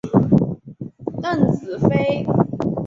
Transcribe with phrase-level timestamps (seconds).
[1.21, 2.25] 邓紫飞。